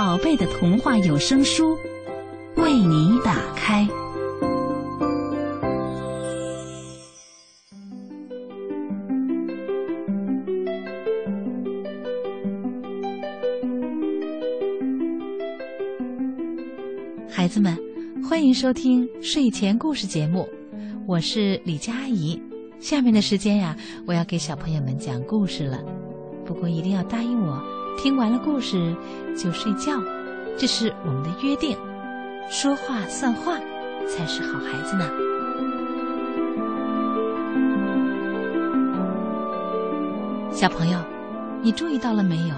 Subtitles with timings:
[0.00, 1.76] 宝贝的童话有声书
[2.54, 3.84] 为你打开。
[17.28, 17.76] 孩子们，
[18.22, 20.48] 欢迎收听睡前故事节目，
[21.08, 22.40] 我是李佳怡。
[22.78, 25.82] 下面的时间呀，我要给小朋友们讲故事了，
[26.46, 27.77] 不过一定要答应我。
[27.98, 28.94] 听完了故事
[29.36, 30.00] 就睡觉，
[30.56, 31.76] 这是我们的约定。
[32.48, 33.58] 说话算话，
[34.08, 35.10] 才是好孩子呢。
[40.52, 40.98] 小朋友，
[41.60, 42.54] 你注意到了没有？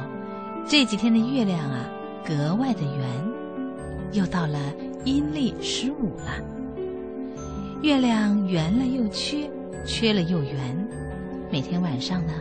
[0.66, 1.88] 这几天的月亮啊，
[2.24, 3.08] 格外的圆。
[4.12, 4.58] 又到了
[5.04, 6.36] 阴历十五了。
[7.80, 9.48] 月亮圆了又缺，
[9.86, 10.88] 缺了又圆。
[11.50, 12.32] 每天晚上呢？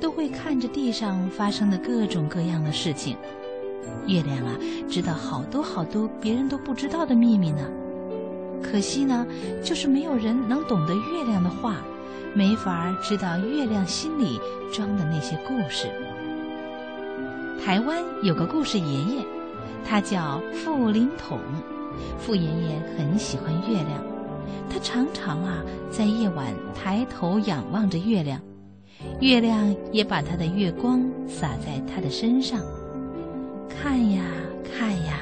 [0.00, 3.16] 都会看着地上发生的各种各样的事情。
[4.06, 4.54] 月亮啊，
[4.88, 7.66] 知道好多好多别人都不知道的秘密呢。
[8.62, 9.26] 可惜呢，
[9.62, 11.76] 就是没有人能懂得月亮的话，
[12.34, 14.38] 没法知道月亮心里
[14.72, 15.88] 装的那些故事。
[17.64, 19.24] 台湾有个故事爷爷，
[19.84, 21.38] 他叫傅林统。
[22.18, 24.02] 傅爷爷很喜欢月亮，
[24.70, 28.40] 他常常啊在夜晚抬头仰望着月亮。
[29.20, 32.60] 月亮也把它的月光洒在他的身上，
[33.68, 34.22] 看呀
[34.64, 35.20] 看呀，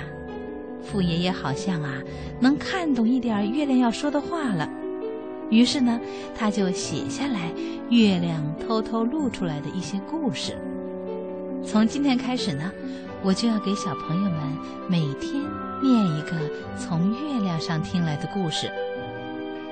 [0.83, 2.03] 傅爷爷好像啊
[2.41, 4.69] 能看懂一点月亮要说的话了。
[5.51, 5.99] 于是呢，
[6.37, 7.51] 他就写下来
[7.89, 10.57] 月亮偷偷露出来的一些故事。
[11.65, 12.71] 从今天开始呢，
[13.23, 14.41] 我就要给小朋友们
[14.89, 15.43] 每天
[15.83, 16.33] 念一个
[16.77, 18.71] 从月亮上听来的故事。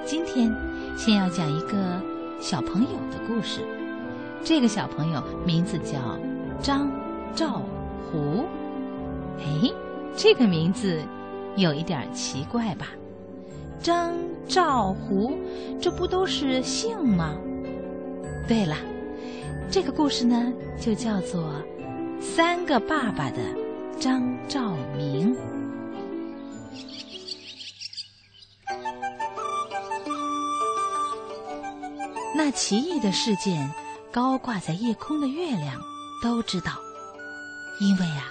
[0.05, 0.55] 今天
[0.97, 2.01] 先要讲一个
[2.41, 3.61] 小朋友的故事。
[4.45, 5.99] 这个小朋友名字叫
[6.63, 6.91] 张
[7.35, 7.61] 兆
[8.11, 8.45] 湖，
[9.39, 9.73] 哎，
[10.17, 11.03] 这个名字
[11.57, 12.89] 有一点奇怪吧？
[13.81, 14.13] 张
[14.49, 15.37] 兆湖，
[15.81, 17.37] 这不都是姓吗？
[18.49, 18.77] 对了，
[19.71, 21.53] 这个故事呢，就叫做
[22.21, 23.39] 《三个爸爸的
[23.99, 25.35] 张兆明》。
[32.35, 33.69] 那奇异的事件。
[34.17, 35.79] 高挂在夜空的月亮
[36.23, 36.73] 都知道，
[37.79, 38.25] 因为啊，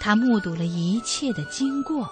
[0.00, 2.10] 他目睹了一切的经过。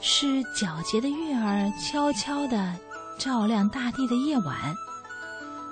[0.00, 2.74] 是皎洁的月儿悄悄地
[3.16, 4.74] 照亮大地的夜晚。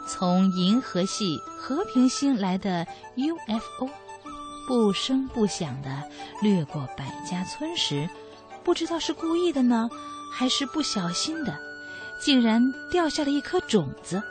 [0.06, 2.86] 从银河系和平星来的
[3.16, 3.90] UFO，
[4.68, 6.04] 不声不响地
[6.40, 8.08] 掠过百家村时，
[8.62, 9.90] 不知道是故意的呢，
[10.32, 11.58] 还是不小心的，
[12.20, 14.22] 竟然掉下了一颗种子。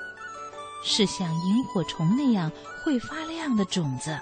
[0.83, 2.51] 是像萤火虫那样
[2.83, 4.19] 会发亮的种子，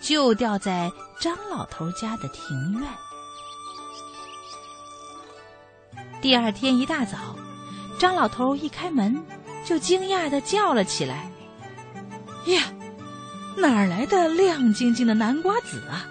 [0.00, 0.90] 就掉在
[1.20, 2.88] 张老头家的庭院。
[6.20, 7.36] 第二天一大早，
[7.98, 9.22] 张老头一开门，
[9.64, 11.30] 就惊讶的叫了起来
[12.46, 12.62] ：“呀，
[13.56, 16.06] 哪儿来的亮晶晶的南瓜子啊？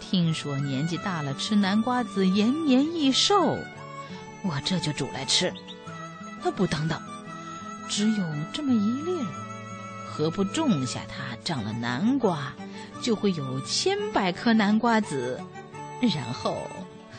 [0.00, 3.58] 听说年纪大了吃南瓜子延年益寿，
[4.42, 5.52] 我这就煮来吃。
[6.42, 7.00] 那不等等。”
[7.88, 9.26] 只有这么一粒儿，
[10.10, 12.52] 何不种下它，长了南瓜，
[13.00, 15.40] 就会有千百颗南瓜籽，
[16.00, 16.68] 然后，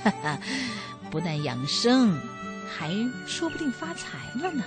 [0.03, 0.39] 哈哈，
[1.09, 2.19] 不但养生，
[2.67, 2.91] 还
[3.27, 4.63] 说不定发财了呢。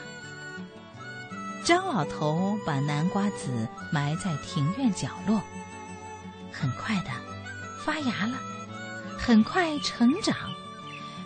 [1.65, 5.43] 张老头把南瓜籽埋在庭院角落，
[6.51, 7.11] 很快的
[7.85, 8.39] 发芽了，
[9.19, 10.35] 很快成长，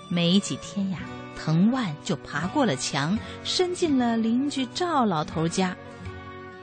[0.09, 0.99] 没几天呀。
[1.37, 5.77] 藤蔓就爬过了墙，伸进了邻居赵老头家。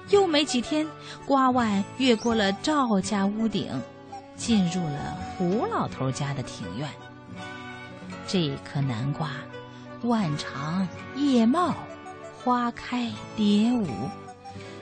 [0.10, 0.88] 又没几天，
[1.25, 3.69] 瓜蔓越过了赵家屋顶，
[4.36, 6.89] 进入了胡老头家的庭院。
[8.25, 9.30] 这颗南瓜，
[10.04, 11.75] 腕长叶茂，
[12.38, 13.88] 花开蝶舞，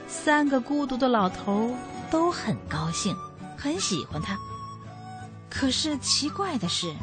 [0.08, 1.76] 三个孤独的老头
[2.10, 3.16] 都很高兴，
[3.58, 4.38] 很喜欢它。
[5.50, 6.94] 可是奇怪的是，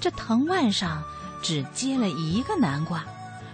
[0.00, 1.02] 这藤蔓上。
[1.42, 3.04] 只结了一个南瓜，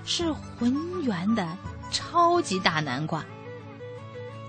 [0.04, 1.46] 是浑圆的
[1.90, 3.24] 超级大南瓜。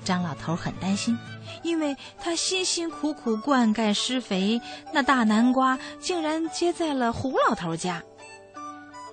[0.04, 1.18] 张老头很担心，
[1.64, 4.62] 因为他辛辛苦苦灌溉施肥，
[4.94, 8.04] 那大南瓜竟然结在了胡老头家。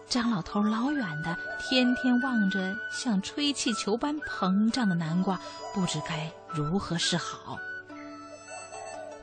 [0.06, 5.40] 张老头老远的，天天望着像吹气球般膨胀的南瓜，
[5.72, 7.58] 不知该如何是好。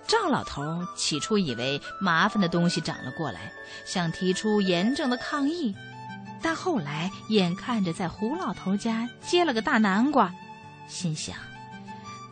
[0.09, 3.53] 赵老头起初以为麻烦的东西长了过来，
[3.85, 5.75] 想提出严正的抗议，
[6.41, 10.33] 但后来眼看着在胡老头家结了个大南瓜，
[10.87, 11.35] 心想。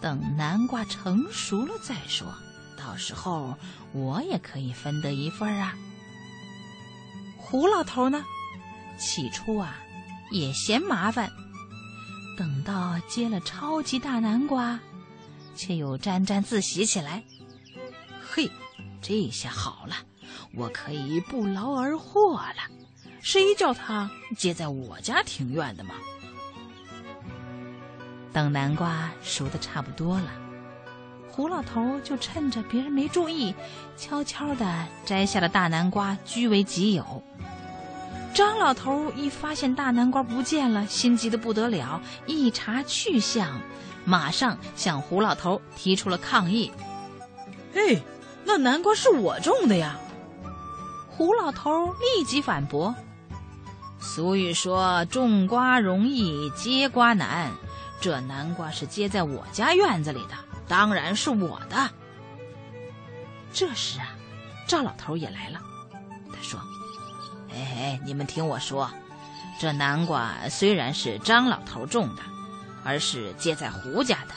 [0.02, 2.28] 等南瓜成熟了再说，
[2.76, 3.56] 到时候
[3.94, 5.76] 我也可以分得一份啊。
[7.38, 8.26] 胡老头呢，
[8.98, 9.78] 起初啊
[10.32, 11.32] 也嫌麻烦，
[12.36, 14.80] 等到结了超级大南瓜，
[15.56, 17.24] 却又沾沾自喜起来。
[18.38, 18.52] 嘿，
[19.02, 19.96] 这下好了，
[20.54, 22.70] 我可以不劳而获了。
[23.20, 25.96] 谁叫他接在我家庭院的嘛？
[28.32, 30.30] 等南瓜熟的差不多了，
[31.32, 33.56] 胡老头就趁着别人没注意，
[33.98, 37.24] 悄悄地摘下了大南瓜，据为己有。
[38.36, 43.60] 张老头一发现大南瓜不见了，心急得不得了，一查去向，
[44.06, 46.72] 马上向胡老头提出了抗议
[47.74, 48.00] ：“嘿，
[48.48, 49.98] 那南瓜是我种的呀！”
[51.12, 52.96] 胡老头立即反驳
[54.00, 57.52] ：“俗语说，种瓜容易结瓜难。”
[58.00, 60.36] 这南瓜是结在我家院子里的，
[60.68, 61.90] 当然是我的。
[63.52, 64.16] 这时啊，
[64.68, 65.60] 赵老头也来了。
[66.32, 66.60] 他说
[67.52, 68.90] ：“哎哎，你们听我说，
[69.60, 72.22] 这南瓜虽然是张老头种的，
[72.84, 74.36] 而是结在胡家的。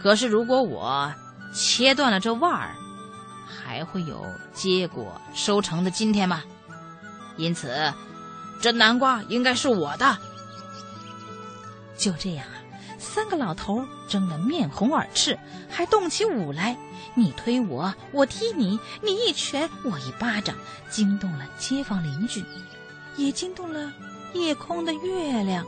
[0.00, 1.12] 可是如果我
[1.52, 2.76] 切断了这腕儿，
[3.46, 6.42] 还会有结果收成的今天吗？
[7.36, 7.92] 因此，
[8.60, 10.18] 这南瓜应该是我的。”
[11.96, 12.52] 就这样啊。
[12.98, 15.38] 三个老头争得面红耳赤，
[15.70, 16.76] 还动起武来，
[17.14, 20.54] 你推我，我踢你，你一拳，我一巴掌，
[20.90, 22.44] 惊动了街坊邻居，
[23.16, 23.90] 也惊动了
[24.34, 25.64] 夜空的月亮。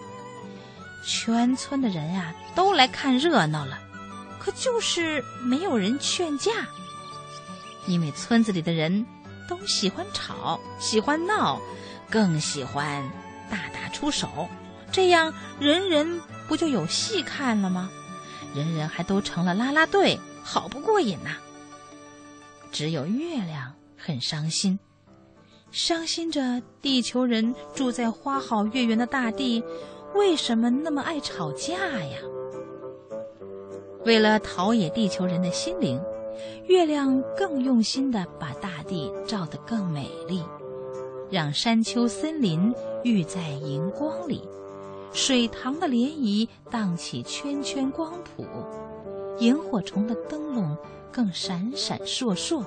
[1.04, 3.78] 全村的人啊，都来看热闹了，
[4.38, 6.52] 可就是没有人劝架，
[7.88, 9.04] 因为村子里的人
[9.48, 11.60] 都喜欢吵，喜欢闹，
[12.08, 13.02] 更喜欢
[13.50, 14.48] 大打出手，
[14.92, 16.20] 这样人人。
[16.46, 17.90] 不就有戏看了吗？
[18.54, 21.36] 人人还都成了啦啦队，好不过瘾呐！
[22.72, 24.78] 只有月亮很伤心，
[25.70, 29.62] 伤心着地球人住在花好月圆的大地，
[30.14, 32.18] 为什么那么爱吵架呀？
[34.06, 36.00] 为了陶冶地球人的心灵，
[36.66, 40.42] 月亮更用心的把大地照得更美丽，
[41.30, 42.74] 让山丘森林
[43.04, 44.42] 浴在荧光里。
[45.12, 48.44] 水塘的涟漪荡起圈圈光谱，
[49.38, 50.76] 萤火虫的灯笼
[51.10, 52.62] 更闪闪烁烁，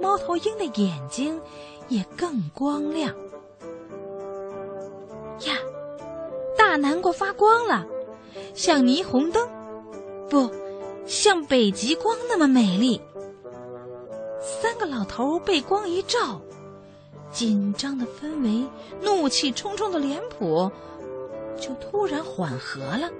[0.00, 1.40] 猫头鹰的眼睛
[1.88, 3.14] 也更光亮。
[5.46, 5.54] 呀，
[6.58, 7.86] 大南瓜发光了，
[8.52, 9.48] 像霓虹灯，
[10.28, 10.50] 不
[11.06, 13.00] 像北极光那么美丽。
[14.40, 16.40] 三个老头被光一照，
[17.30, 18.64] 紧张的氛围，
[19.00, 20.70] 怒气冲冲的脸谱。
[21.60, 23.10] 就突然缓和了，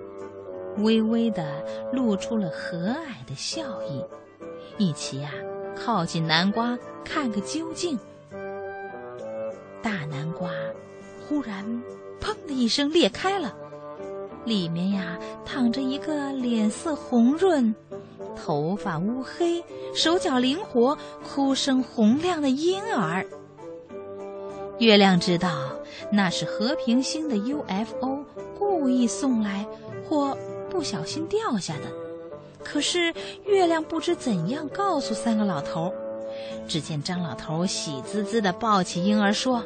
[0.79, 4.05] 微微的露出了和蔼的笑意，
[4.77, 5.31] 一起呀
[5.77, 7.99] 靠近南瓜看个究竟。
[9.83, 10.50] 大南瓜
[11.21, 11.64] 忽然
[12.21, 13.55] 砰的一声裂开了，
[14.45, 17.75] 里面呀躺着一个脸色红润、
[18.37, 23.27] 头发乌黑、手脚灵活、哭声洪亮的婴儿。
[24.79, 25.51] 月亮知道
[26.11, 28.25] 那是和平星的 UFO
[28.59, 29.67] 故意送来
[30.09, 30.37] 或
[30.69, 31.83] 不小心掉下的，
[32.65, 33.15] 可是
[33.47, 35.93] 月亮不知怎样告诉三个老头。
[36.67, 39.65] 只见张老头喜滋滋地抱起婴儿说：“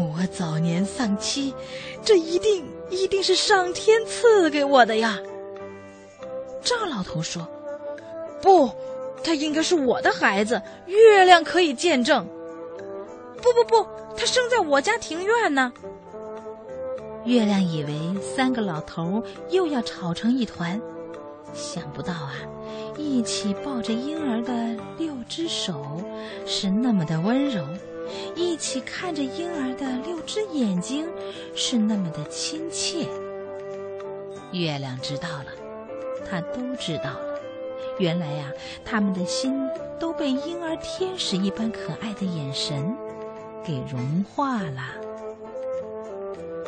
[0.00, 1.54] 我早年丧妻，
[2.02, 5.18] 这一定一定是上天赐给我的呀。”
[6.62, 7.46] 赵老头说
[8.42, 8.70] ：“不，
[9.22, 12.26] 他应该是我的孩子，月亮可以见证。”
[13.42, 15.72] 不不不，他生在我家庭院呢。
[17.24, 20.80] 月亮以为三个老头又要吵成一团，
[21.54, 22.32] 想不到啊，
[22.96, 24.52] 一起抱着婴儿的
[24.98, 26.02] 六只手
[26.46, 27.62] 是那么的温柔，
[28.34, 31.08] 一起看着婴儿的六只眼睛
[31.54, 33.06] 是那么的亲切。
[34.52, 35.46] 月亮知道了，
[36.28, 37.40] 他都知道了。
[37.98, 38.52] 原来呀，
[38.84, 42.96] 他们的心都被婴儿天使一般可爱的眼神。
[43.62, 44.94] 给融化了。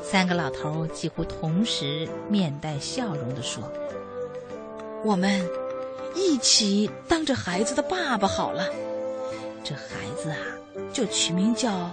[0.02, 3.64] 三个老头几乎同时面带笑容地说
[5.02, 5.48] ：“我们
[6.14, 8.66] 一起当着孩子的爸爸好了。
[9.64, 10.36] 这孩子啊，
[10.92, 11.90] 就取名叫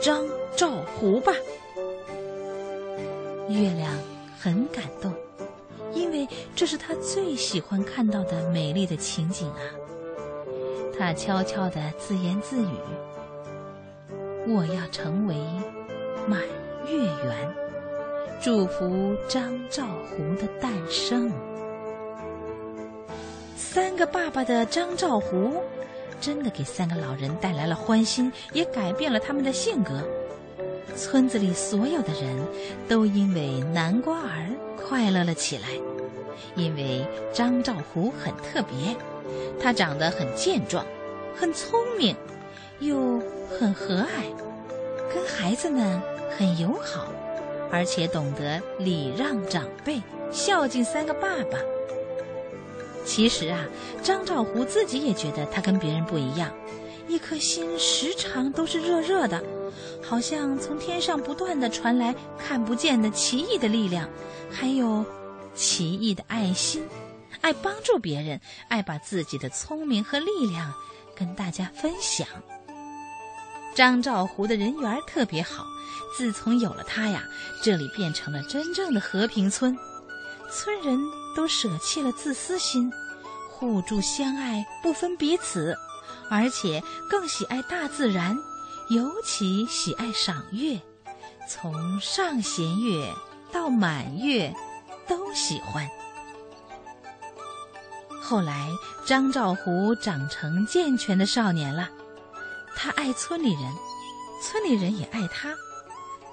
[0.00, 0.24] 张
[0.56, 1.32] 兆湖吧。
[3.48, 3.92] 月亮
[4.38, 5.12] 很感动，
[5.92, 9.60] 因为这是他最喜欢看到的美丽的情景啊。
[10.98, 12.76] 他悄悄地自言自语
[14.46, 15.34] ：“我要成为
[16.26, 16.40] 满
[16.86, 17.54] 月圆，
[18.40, 21.30] 祝福张兆湖的诞生。”
[23.56, 25.54] 三个爸爸的张兆湖，
[26.22, 30.02] 真的给三个老人带来了欢心，也改变了他们的性格。
[30.94, 32.38] 村子里所有的人
[32.88, 35.68] 都因为南瓜儿快乐了起来，
[36.54, 38.94] 因为张兆虎很特别，
[39.60, 40.86] 他长得很健壮，
[41.34, 42.14] 很聪明，
[42.78, 43.20] 又
[43.58, 44.06] 很和蔼，
[45.12, 46.00] 跟孩子们
[46.38, 47.08] 很友好，
[47.70, 50.00] 而且懂得礼让长辈，
[50.30, 51.58] 孝敬三个爸爸。
[53.04, 53.64] 其实啊，
[54.02, 56.52] 张兆湖自己也觉得他跟别人不一样，
[57.08, 59.42] 一颗心时常都是热热的，
[60.02, 64.08] 好像从天上不断的传来看不见的奇异的力量，
[64.50, 65.04] 还有
[65.54, 66.82] 奇异的爱心，
[67.40, 70.72] 爱帮助别人，爱把自己的聪明和力量
[71.16, 72.26] 跟大家分享。
[73.74, 75.64] 张兆湖的人缘特别好，
[76.16, 77.24] 自从有了他呀，
[77.62, 79.76] 这里变成了真正的和平村，
[80.52, 81.00] 村人。
[81.34, 82.92] 都舍弃了自私心，
[83.48, 85.74] 互助相爱，不分彼此，
[86.28, 88.36] 而且更喜爱大自然，
[88.90, 90.78] 尤其喜爱赏月，
[91.48, 93.10] 从上弦月
[93.50, 94.54] 到满月，
[95.08, 95.88] 都喜欢。
[98.20, 98.68] 后来，
[99.06, 101.88] 张兆湖长成健全的少年了，
[102.76, 103.72] 他爱村里人，
[104.42, 105.54] 村里人也爱他。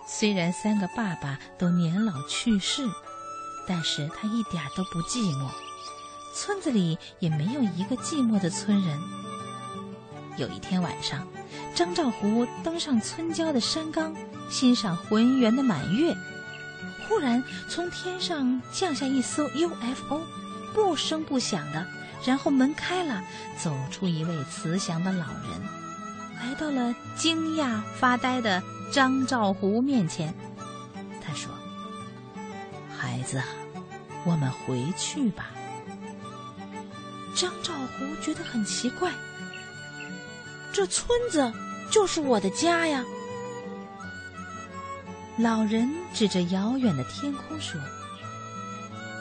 [0.06, 2.84] 虽然三个爸爸都年老去世。
[3.70, 5.48] 但是他一点都不寂寞，
[6.34, 9.00] 村子里也没有一个寂寞的村人。
[10.38, 11.28] 有一天晚上，
[11.76, 14.16] 张兆湖登上村郊的山岗，
[14.50, 16.16] 欣赏浑圆的满月。
[17.08, 20.22] 忽然，从天上降下一艘 UFO，
[20.74, 21.86] 不声不响的，
[22.26, 23.24] 然后门开了，
[23.56, 25.62] 走出一位慈祥的老人，
[26.40, 30.34] 来到了惊讶发呆的张兆湖面前。
[31.22, 31.52] 他说
[32.98, 33.46] ：“孩子啊。”
[34.26, 35.52] 我们回去吧。
[37.36, 39.12] 张兆湖觉得很奇怪，
[40.74, 41.54] 这村子
[41.90, 43.06] 就是我的家呀。
[45.38, 47.80] 老人指着遥远的天空说：“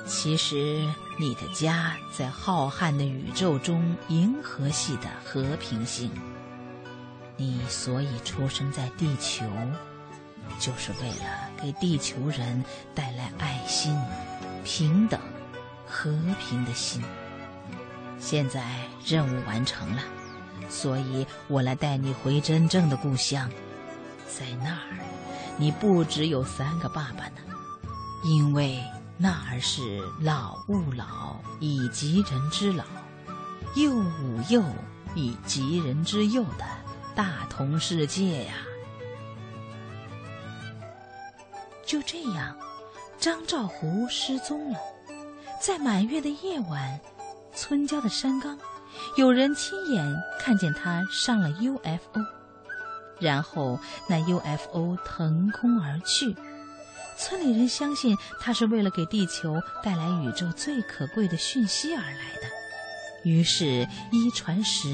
[0.04, 0.84] 其实
[1.16, 6.10] 你的家在浩瀚的宇宙中，银河系的和平星。
[7.36, 9.44] 你所以出生在地球，
[10.58, 12.64] 就是为了给地球人
[12.96, 13.96] 带来爱心。”
[14.70, 15.18] 平等、
[15.86, 17.02] 和平的心。
[18.18, 18.62] 现在
[19.02, 20.02] 任务完成了，
[20.68, 23.48] 所以我来带你回真正的故乡。
[24.28, 24.98] 在那儿，
[25.56, 27.40] 你不只有三个爸爸呢，
[28.22, 28.78] 因为
[29.16, 32.84] 那儿是老吾老以及人之老，
[33.74, 34.62] 幼吾幼
[35.14, 36.66] 以及人之幼的
[37.14, 38.52] 大同世界呀。
[41.86, 42.54] 就这样。
[43.20, 44.78] 张兆湖失踪了，
[45.60, 47.00] 在满月的夜晚，
[47.52, 48.56] 村郊的山岗，
[49.16, 52.24] 有人亲眼看见他上了 UFO，
[53.18, 56.36] 然后那 UFO 腾空而去。
[57.16, 62.42] 村里人相信他是为了给地球带来宇宙最可贵的讯息而来的，
[63.24, 64.88] 于是，一传十，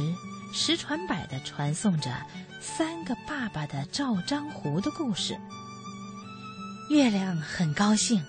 [0.50, 2.10] 十传百的传颂着
[2.58, 5.38] 三个爸爸的赵张湖的故事。
[6.90, 8.22] 月亮很高兴，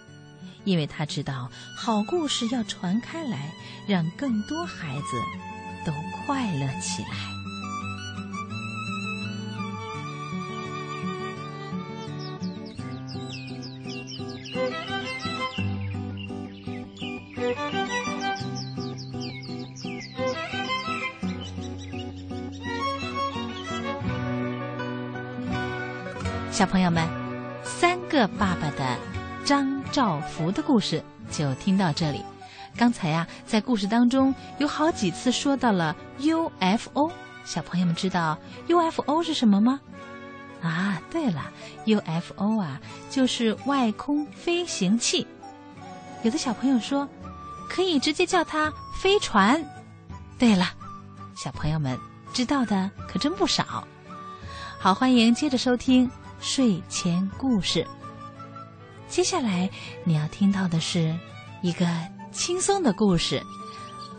[0.63, 3.51] 因为他知道好故事要传开来，
[3.87, 5.21] 让更多孩子
[5.85, 5.93] 都
[6.25, 7.09] 快乐起来。
[26.51, 27.24] 小朋友们。
[28.15, 28.97] 三个爸爸的
[29.43, 32.23] 张兆福的故事就听到这里。
[32.77, 37.11] 刚才呀，在故事当中有好几次说到了 UFO，
[37.43, 39.81] 小朋友们知道 UFO 是什么吗？
[40.61, 41.51] 啊，对了
[41.85, 42.79] ，UFO 啊
[43.09, 45.27] 就是外空飞行器。
[46.23, 47.05] 有的小朋友说，
[47.69, 49.61] 可以直接叫它飞船。
[50.39, 50.67] 对了，
[51.35, 51.99] 小朋友们
[52.31, 53.85] 知道的可真不少。
[54.79, 56.09] 好，欢迎接着收听。
[56.39, 57.85] 睡前故事。
[59.15, 59.69] 接下来
[60.03, 61.17] 你要听到的是
[61.61, 61.87] 一个
[62.33, 63.41] 轻松的故事，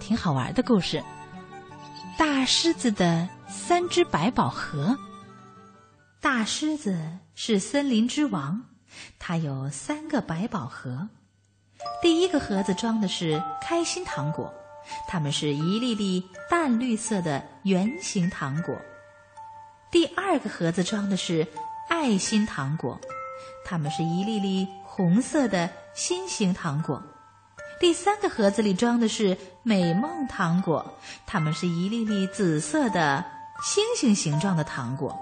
[0.00, 1.05] 挺好玩的故事。
[2.17, 4.97] 大狮子的三只百宝盒。
[6.19, 6.99] 大狮子
[7.35, 8.65] 是森林之王，
[9.19, 11.07] 它有三个百宝盒。
[12.00, 14.50] 第一个盒子装的是开心糖果，
[15.07, 18.75] 它们是一粒粒淡绿色的圆形糖果。
[19.91, 21.47] 第二个盒子装的是
[21.91, 22.99] 爱心糖果，
[23.62, 27.03] 它们是一粒粒红色的心形糖果。
[27.79, 30.95] 第三个盒子里装的是美梦糖果，
[31.26, 33.23] 它们是一粒粒紫色的
[33.62, 35.15] 星星形状的糖果。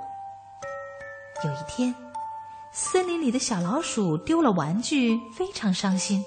[1.45, 1.93] 有一天，
[2.71, 6.25] 森林里的小老鼠丢了玩具，非常伤心。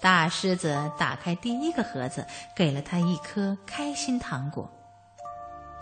[0.00, 2.26] 大狮子打开第一个盒子，
[2.56, 4.68] 给了它一颗开心糖果。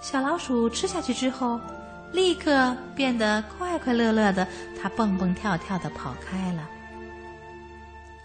[0.02, 1.58] 小老鼠吃下去之后，
[2.12, 4.46] 立刻变得快快乐乐的，
[4.80, 6.68] 它蹦蹦跳跳的跑开了。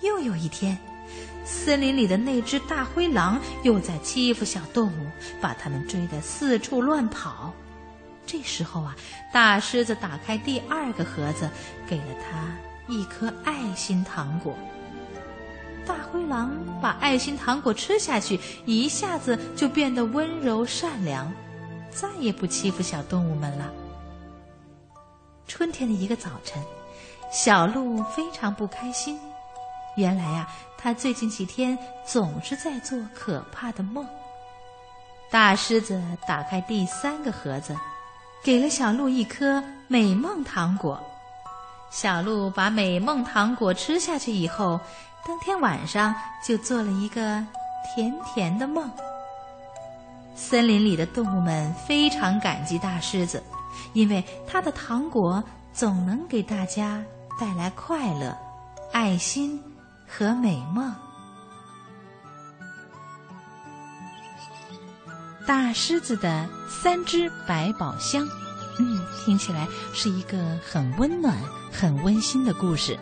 [0.01, 0.77] 又有一天，
[1.46, 5.08] 森林里的那只大灰狼又在欺负小动物，
[5.39, 7.53] 把它们追得四处乱跑。
[8.25, 8.96] 这时候啊，
[9.34, 11.50] 大狮子打开第二个盒子，
[11.88, 14.53] 给了它一颗爱心糖果。
[15.86, 16.51] 大灰狼
[16.82, 21.34] 把爱心糖果吃下去，一下子就变得温柔善良，
[22.00, 23.72] 再也不欺负小动物们了。
[25.48, 26.62] 春天的一个早晨，
[27.32, 29.20] 小鹿非常不开心。
[29.96, 31.75] 原来呀，它最近几天
[32.06, 34.06] 总是在做可怕的梦。
[35.32, 37.75] 大狮子打开第三个盒子。
[38.44, 41.01] 给了小鹿一颗美梦糖果，
[41.89, 44.80] 小鹿把美梦糖果吃下去以后，
[45.25, 46.13] 当天晚上
[46.46, 47.44] 就做了一个
[47.84, 48.89] 甜甜的梦。
[50.38, 53.41] 森林里的动物们非常感激大狮子，
[53.94, 57.03] 因为它的糖果总能给大家
[57.39, 58.38] 带来快乐、
[58.94, 59.60] 爱心
[60.08, 60.94] 和美梦。
[65.48, 68.24] 大狮子的三只百宝箱，
[68.79, 71.35] 嗯，听起来是一个很温暖、
[71.72, 72.98] 很温馨的故事。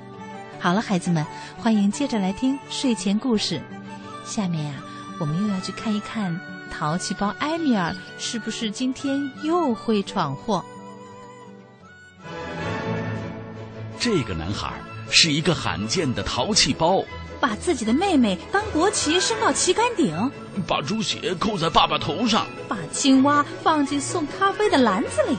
[0.57, 1.25] 好了，孩子们，
[1.57, 3.61] 欢迎接着来听睡前故事。
[4.23, 4.75] 下面呀，
[5.19, 6.39] 我们又要去看一看
[6.77, 10.63] 淘气包埃米尔是不是今天又会闯祸。
[13.97, 14.73] 这个男孩
[15.09, 17.01] 是一个罕见的淘气包。
[17.39, 20.31] 把自己的妹妹当国旗升到旗杆顶，
[20.67, 25.37] 把猪血扣在爸爸头上，把青蛙放进送咖啡的篮子里。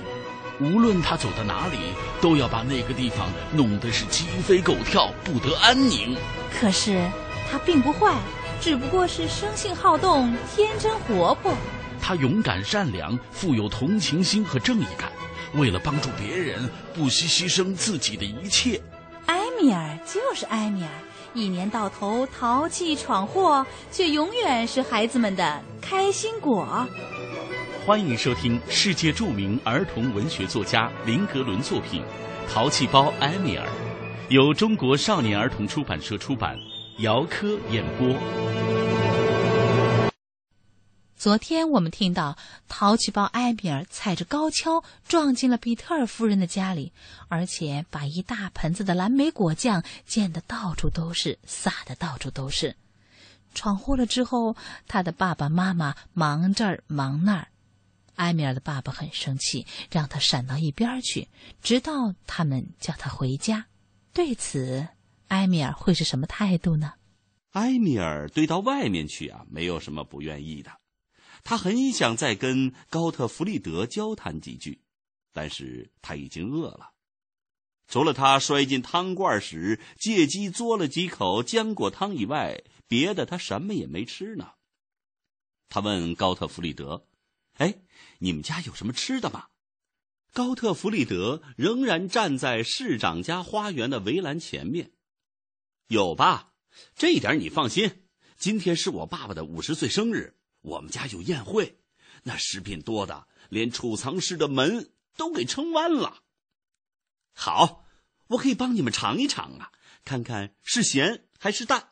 [0.60, 1.76] 无论他走到哪里，
[2.20, 6.16] 都要把那个地方弄得是鸡飞狗跳，不得安宁。
[6.58, 7.06] 可是
[7.50, 8.14] 他并不坏，
[8.60, 11.52] 只不过是生性好动，天真活泼。
[12.00, 15.10] 他勇敢善良，富有同情心和正义感，
[15.54, 18.80] 为了帮助别人，不惜牺牲自己的一切。
[19.26, 20.88] 埃米尔就是埃米尔。
[21.34, 26.86] 一年到头淘气闯祸，却永远是孩子们的开心果。
[27.84, 32.02] 欢迎收听世界著名儿童文学作家林格伦作品
[32.52, 33.66] 《淘气包埃米尔》，
[34.28, 36.58] 由中国少年儿童出版社出版，
[37.00, 38.16] 姚科演播。
[41.14, 46.92] 昨天我们听到淘气包埃米尔踩着高跷撞进了比特尔夫人的家里，
[47.28, 52.74] 而且把一大盆子的蓝莓果酱溅得到处都是，撒得到处都是。
[53.54, 54.56] 闯祸了之后，
[54.88, 57.48] 他的爸爸妈妈忙这儿忙那儿。
[58.14, 61.28] 埃米尔的爸爸很生气，让他闪到一边去，
[61.62, 63.66] 直到他们叫他回家。
[64.14, 64.88] 对此，
[65.28, 66.94] 埃米尔会是什么态度呢？
[67.52, 70.80] 埃米尔对到外面去啊，没有什么不愿意的。
[71.42, 74.82] 他很想再跟高特弗利德交谈几句，
[75.32, 76.92] 但是他已经饿了。
[77.88, 84.52] 除了他摔进汤罐时借机嘬了几口浆果汤以外，别的他什么也没吃呢。
[85.68, 87.06] 他问高特弗利德
[87.58, 87.76] ：“哎，
[88.18, 89.46] 你们家有什么吃的吗？”
[90.34, 94.90] 高特弗利德仍然站在市长家花园的围栏前面。
[95.88, 96.52] “有吧？
[96.94, 98.04] 这一点你放心。
[98.36, 100.34] 今天是我爸爸的五十岁生日。”
[100.66, 101.78] 我们家有宴会，
[102.24, 106.24] 那食品多的连储藏室的门都给撑弯了。
[107.32, 107.84] 好，
[108.30, 109.70] 我可以帮你们尝一尝啊，
[110.04, 111.90] 看看是咸还是淡。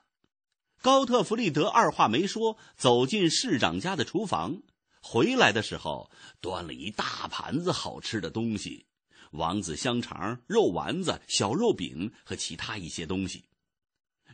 [0.82, 4.60] 高特弗利德二话没说，走进市长家的厨房，
[5.00, 8.86] 回来的时候端了一大盘子好吃的东西：
[9.30, 13.44] 王子香肠、肉丸子、小肉饼和其他一些东西。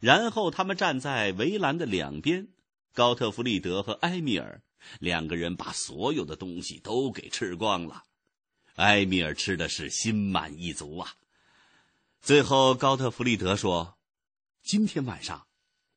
[0.01, 2.49] 然后他们站在围栏的两边。
[2.93, 4.63] 高特弗利德和埃米尔
[4.99, 8.03] 两个人把所有的东西都给吃光了，
[8.75, 11.15] 埃米尔吃的是心满意足啊。
[12.21, 13.97] 最后，高特弗利德说
[14.65, 15.47] ：“今天晚上，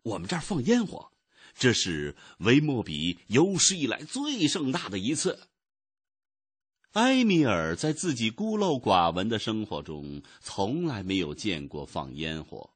[0.03, 1.11] 我们这儿放烟火，
[1.55, 5.47] 这是维莫比有史以来最盛大的一次。
[6.91, 12.72] 埃米尔在自己孤陋寡闻的生活中，从来没有见过放烟火。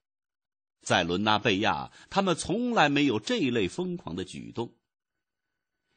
[0.88, 4.78] 在伦纳贝亚，他们从来没有这类疯狂的举动。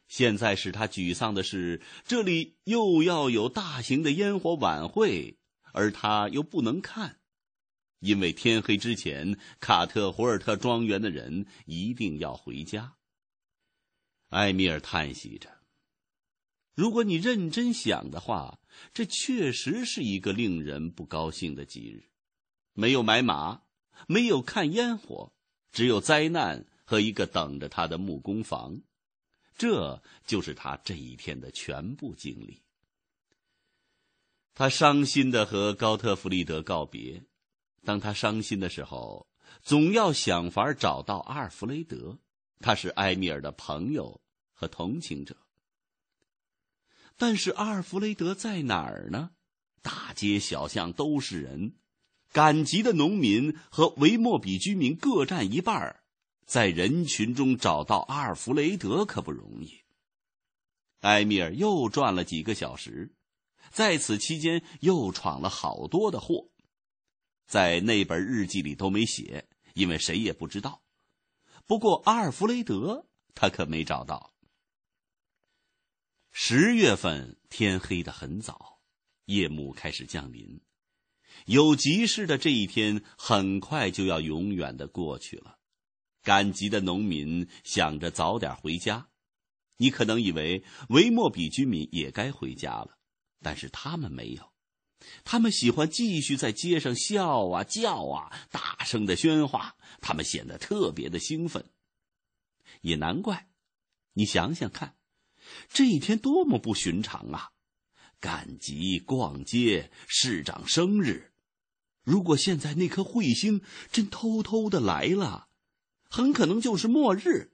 [0.08, 5.38] 现在使他沮丧的是，这里又要有大型的烟火晚会，
[5.72, 7.20] 而他又不能看，
[8.00, 12.96] 因为天黑之前，卡特胡尔特庄园的人一定要回家。
[14.30, 15.60] 埃米尔叹息着。
[16.74, 18.58] 如果你认真想的话，
[18.92, 22.10] 这确实是一个令人不高兴的吉日。
[22.72, 23.62] 没有买马，
[24.06, 25.32] 没有看烟火，
[25.72, 28.80] 只有灾难和一个等着他的木工房。
[29.56, 32.62] 这就是他这一天的全部经历。
[34.54, 37.22] 他伤心的和高特弗利德告别。
[37.84, 39.26] 当他伤心的时候，
[39.62, 42.18] 总要想法找到阿尔弗雷德，
[42.58, 44.20] 他是埃米尔的朋友
[44.52, 45.36] 和同情者。
[47.16, 49.30] 但是阿尔弗雷德在哪儿呢？
[49.82, 51.74] 大街小巷都是人，
[52.32, 56.04] 赶集的农民和维莫比居民各占一半儿
[56.46, 59.80] 在人群中找到阿尔弗雷德可不容易。
[61.00, 63.14] 埃米尔又转了几个小时，
[63.70, 66.50] 在此期间又闯了好多的祸，
[67.46, 70.82] 在那本日记里都没写，因为谁也不知道。
[71.66, 74.34] 不过阿尔弗雷德他可没找到。
[76.30, 78.80] 十月份天黑的很早，
[79.24, 80.60] 夜幕开始降临。
[81.46, 85.58] 有急事的这一天很快就要永远的过去了。
[86.22, 89.08] 赶集的农民想着早点回家。
[89.78, 92.98] 你可能以为维莫比居民也该回家了，
[93.40, 94.52] 但是他们没有。
[95.24, 99.76] 他们喜欢继续在街上笑啊叫啊，大声的喧哗。
[100.02, 101.64] 他们显得特别的兴奋。
[102.82, 103.48] 也难怪，
[104.12, 104.96] 你想想看。
[105.70, 107.50] 这一天多么不寻常啊！
[108.20, 111.29] 赶集、逛街、市长生日。
[112.02, 115.48] 如果现在那颗彗星真偷偷的来了，
[116.08, 117.52] 很可能就是末日。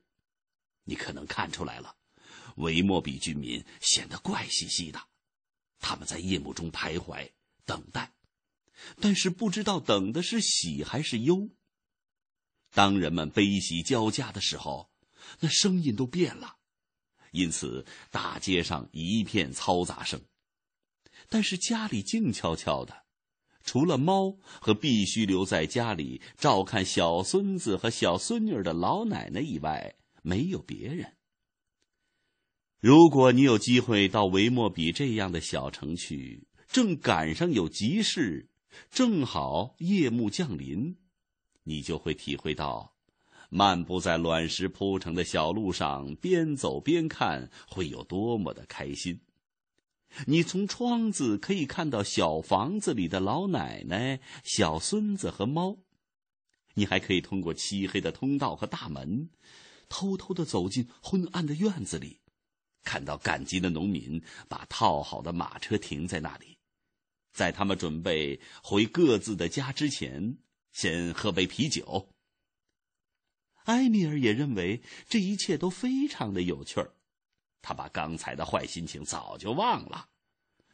[0.85, 1.96] 你可能看出来了，
[2.56, 5.09] 维莫比居民显得怪兮兮的。
[5.78, 7.32] 他们在夜幕中徘徊，
[7.64, 8.14] 等待，
[9.00, 11.50] 但是不知道等的是喜还是忧。
[12.72, 14.90] 当人们悲喜交加的时候，
[15.40, 16.56] 那声音都变了。
[17.32, 20.22] 因此，大街上一片嘈杂声。
[21.28, 23.06] 但是家里静悄悄的，
[23.66, 31.14] 除了猫和必须留在家里照看小孙子和小孙女的老奶奶以外，没有别人。
[32.81, 38.48] 如果你有机会到维莫比这样的小城去，正赶上有急事，
[38.88, 40.96] 正好夜幕降临，
[41.64, 42.94] 你就会体会到。
[43.48, 49.20] 漫步在卵石铺成的小路上，边走边看，会有多么的开心！
[50.26, 55.79] 你从窗子可以看到小房子里的老奶奶、小孙子和猫。
[56.74, 59.31] 你还可以通过漆黑的通道和大门，
[59.88, 62.20] 偷偷的走进昏暗的院子里，
[62.83, 66.59] 看到赶集的农民把套好的马车停在那里，
[67.33, 70.38] 在他们准备回各自的家之前，
[70.72, 72.11] 先喝杯啤酒。
[73.64, 76.94] 埃米尔也认为这一切都非常的有趣儿，
[77.66, 80.09] 他把刚才的坏心情早就忘了，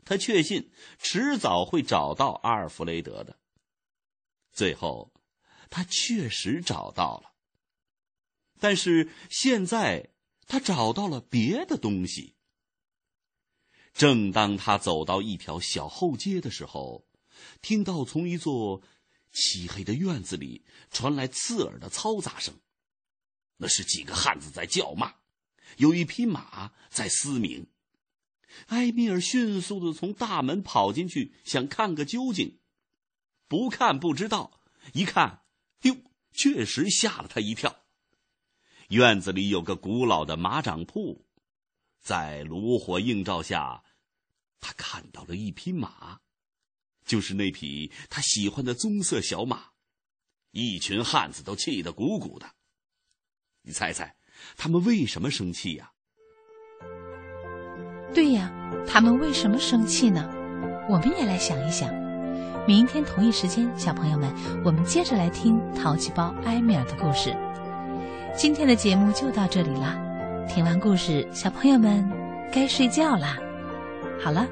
[0.04, 3.38] 他确信迟早会找到阿尔弗雷德的。
[4.52, 5.10] 最后，
[5.70, 7.32] 他确实找到了，
[8.60, 10.10] 但是现在
[10.46, 12.36] 他找到了别的东西。
[13.94, 17.08] 正当他走到一条小后街的时候，
[17.62, 18.82] 听到从一座
[19.32, 22.60] 漆黑的院子里传来刺耳的嘈杂声。
[23.56, 25.21] 那是几个汉子在叫骂，
[25.78, 27.66] 有一匹马在嘶鸣。
[28.66, 32.60] 埃米尔迅速的从大门跑进去，想看个究竟。
[33.48, 34.60] 不看不知道，
[34.92, 35.44] 一看，
[35.82, 35.96] 哟，
[36.32, 37.84] 确实吓了他一跳。
[38.88, 41.26] 院子里有个古老的马掌铺，
[42.00, 43.84] 在炉火映照下，
[44.60, 46.20] 他看到了一匹马，
[47.06, 49.72] 就是那匹他喜欢的棕色小马。
[50.50, 52.54] 一群汉子都气得鼓鼓的。
[53.62, 54.14] 你猜猜，
[54.56, 55.90] 他们为什么生气呀？
[58.14, 58.52] 对呀，
[58.86, 60.28] 他们为什么生气呢？
[60.88, 61.88] 我们也来想一想。
[62.66, 64.32] 明天同一时间，小朋友们，
[64.64, 67.34] 我们接着来听淘气包埃米尔的故事。
[68.36, 69.98] 今天的节目就到这里啦。
[70.48, 72.08] 听完故事，小朋友们
[72.52, 73.36] 该睡觉啦。
[74.22, 74.46] 好了，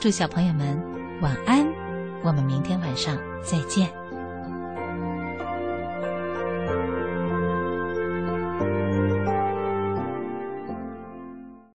[0.00, 0.80] 祝小朋友们
[1.20, 1.66] 晚安。
[2.24, 4.01] 我们明天晚上再见。